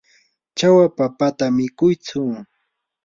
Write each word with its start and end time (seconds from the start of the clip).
chawa 0.57 0.85
papata 0.97 1.45
mikuytsu. 1.57 2.21